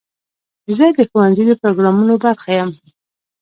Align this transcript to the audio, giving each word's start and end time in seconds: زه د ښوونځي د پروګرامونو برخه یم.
زه 0.77 0.85
د 0.97 0.99
ښوونځي 1.09 1.43
د 1.47 1.51
پروګرامونو 1.61 2.13
برخه 2.25 2.51
یم. 2.59 2.69